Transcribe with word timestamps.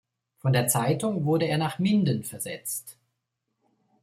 Von 0.39 0.53
der 0.53 0.65
Zeitung 0.67 1.25
wurde 1.25 1.45
er 1.45 1.59
nach 1.59 1.77
Minden 1.77 2.23
versetzt. 2.23 2.97